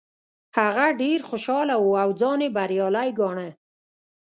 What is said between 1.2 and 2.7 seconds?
خوشحاله و او ځان یې